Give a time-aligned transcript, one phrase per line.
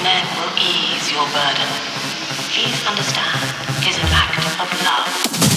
[0.00, 1.68] then will ease your burden.
[2.48, 3.36] Please understand,
[3.86, 5.51] is an act of love.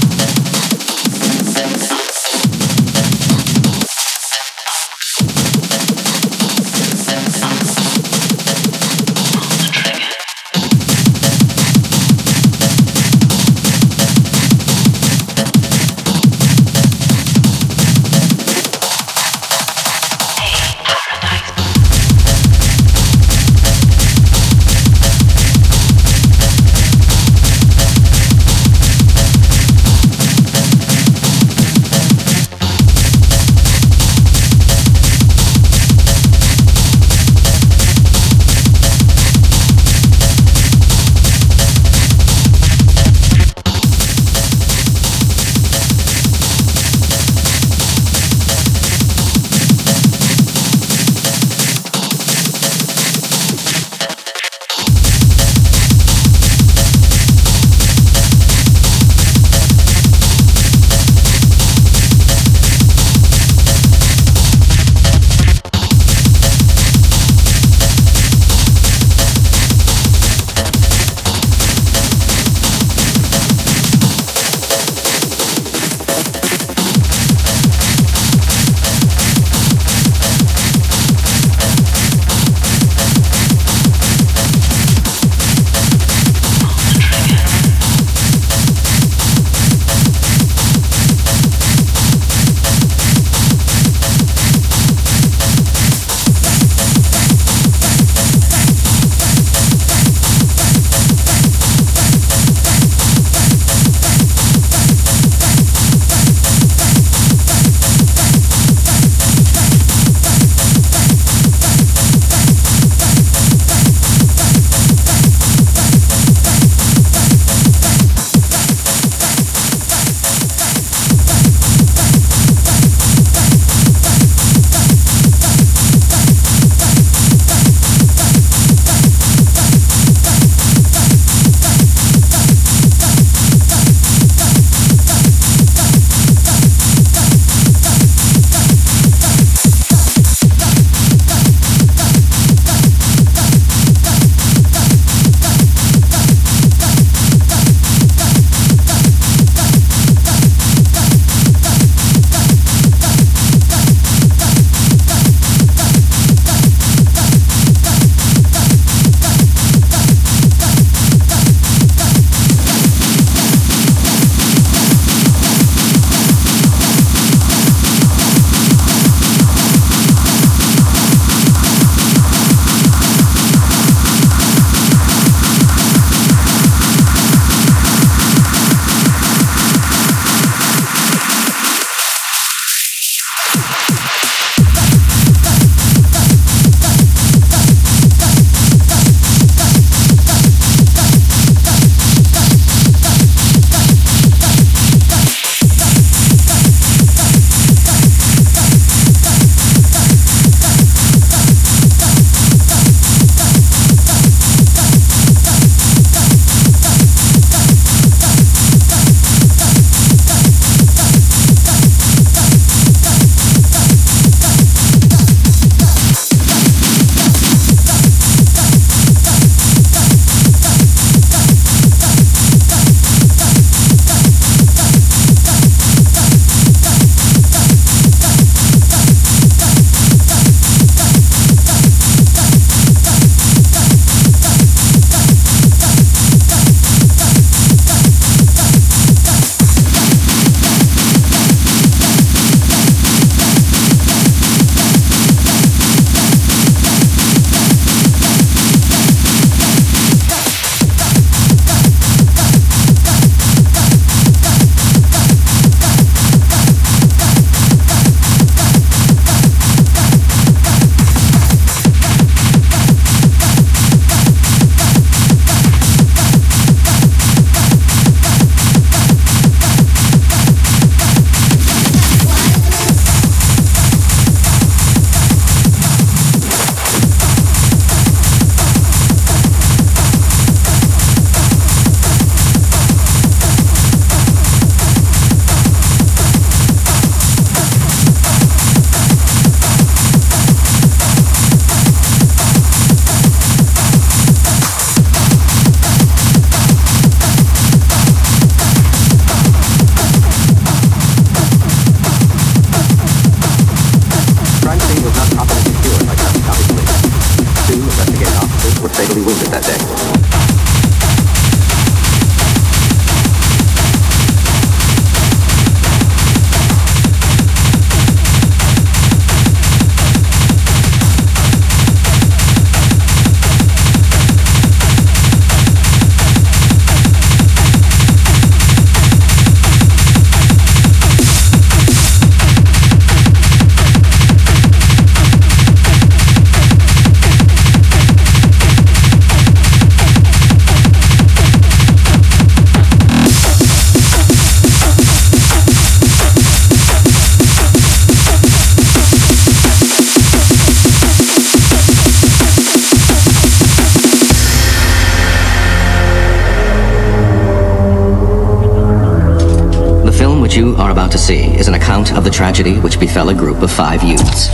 [362.15, 364.49] Of the tragedy which befell a group of five youths.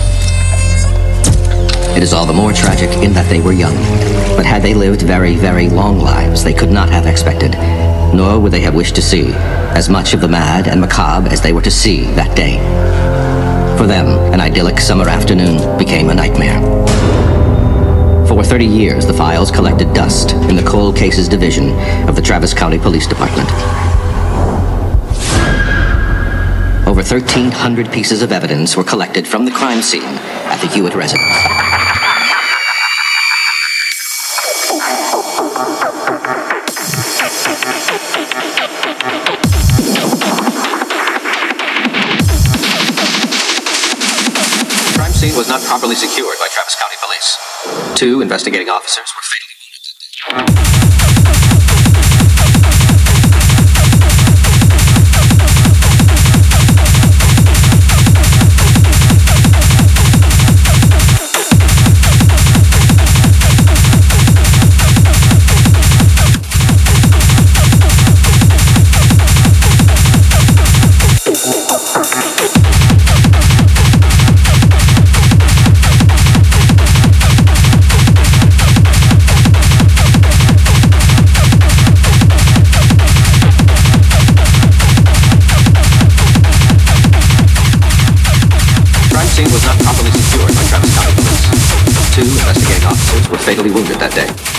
[1.96, 3.75] It is all the more tragic in that they were young,
[4.36, 7.51] but had they lived very, very long lives, they could not have expected,
[8.13, 9.34] nor would they have wished to see,
[9.75, 12.58] as much of the mad and macabre as they were to see that day.
[13.77, 16.62] For them, an idyllic summer afternoon became a nightmare.
[18.27, 21.70] For 30 years, the files collected dust in the Cold Cases Division
[22.08, 23.50] of the Travis County Police Department.
[26.91, 31.24] Over 1,300 pieces of evidence were collected from the crime scene at the Hewitt residence.
[44.83, 47.38] The crime scene was not properly secured by Travis County Police.
[47.98, 50.61] Two investigating officers were fatally wounded that day.
[93.39, 94.50] Fatally wounded that day.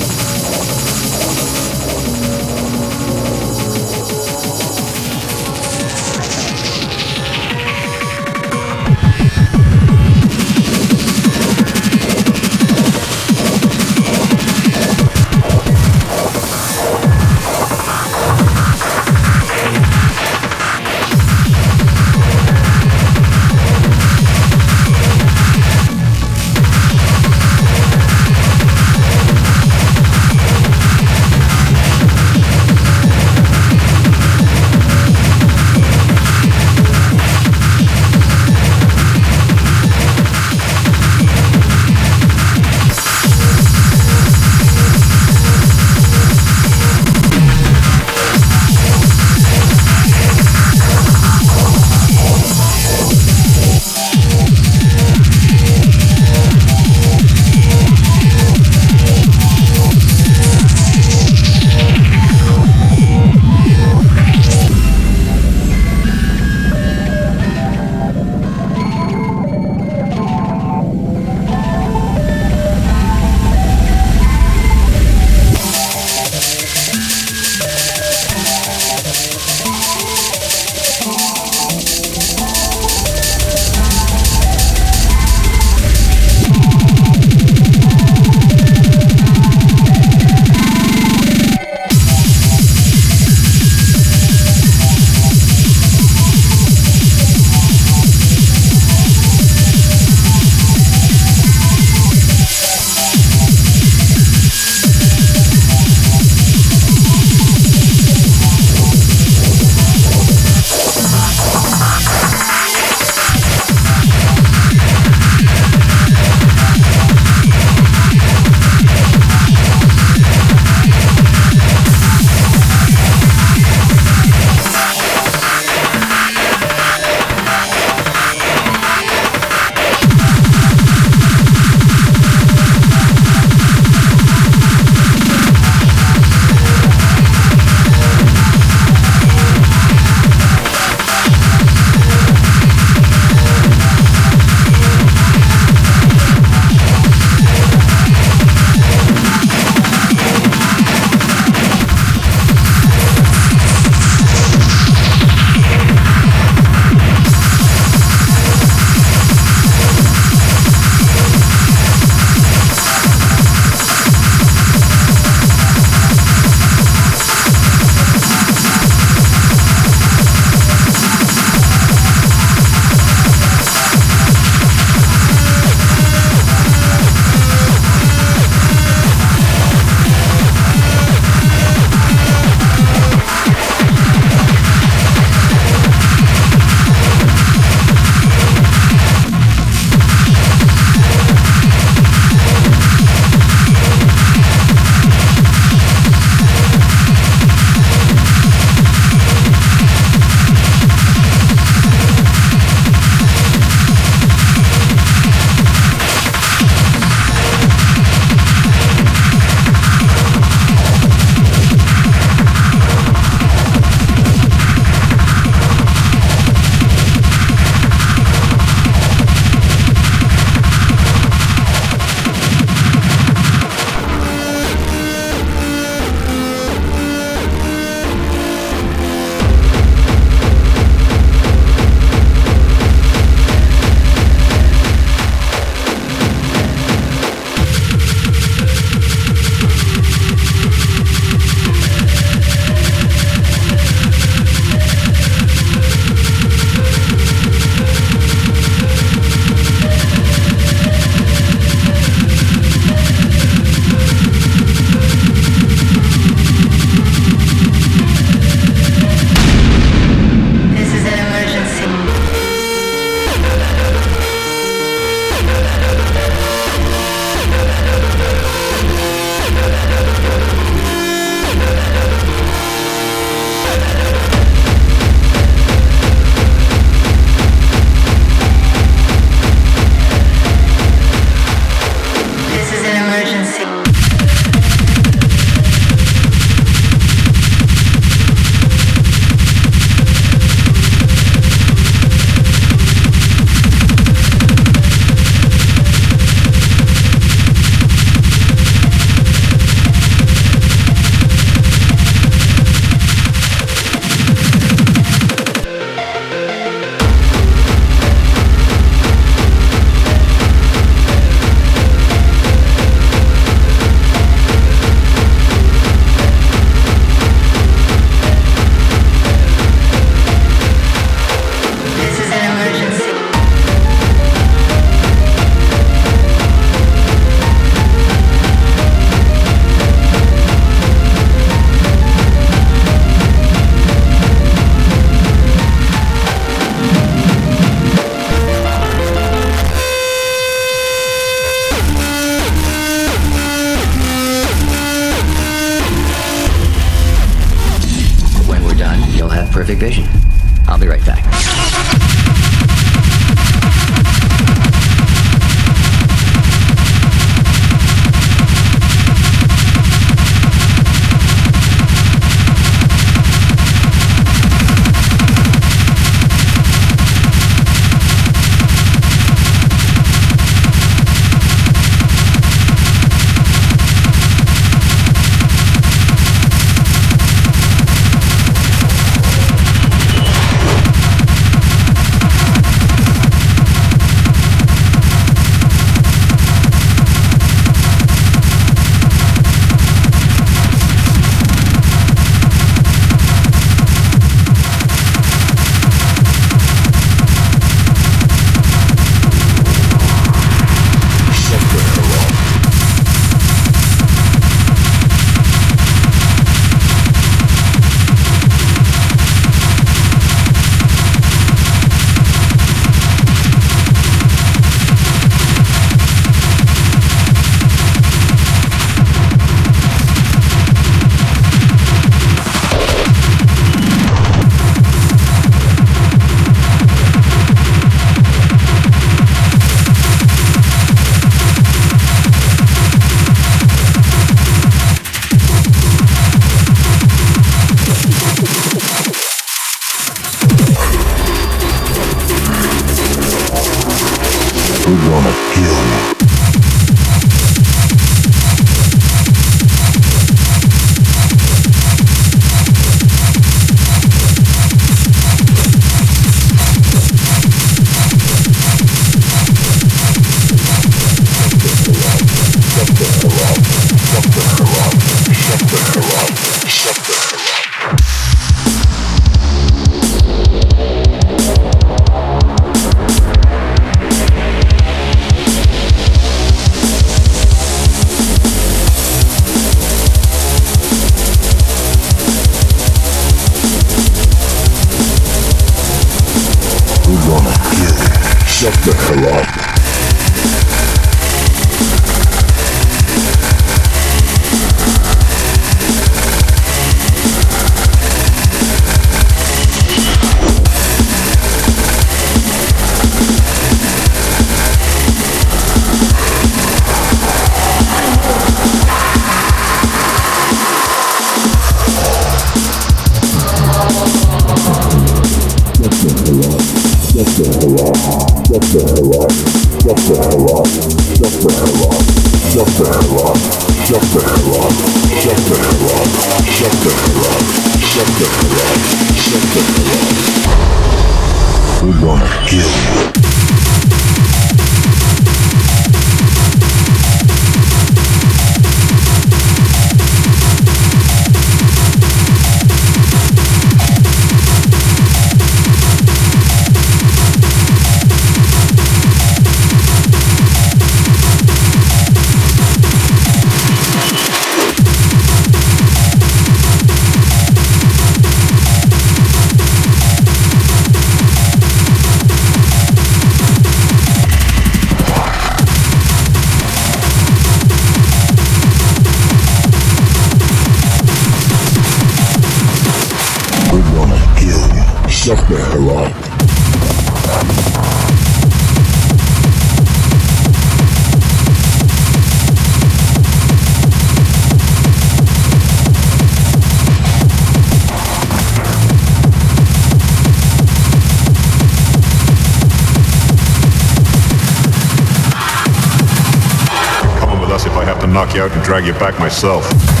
[598.11, 600.00] Knock you out and drag you back myself.